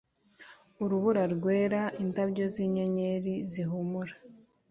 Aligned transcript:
urubura 0.83 1.23
rwera 1.33 1.81
indabyo 2.03 2.45
zinyenyeri 2.53 3.33
zihumura 3.51 4.13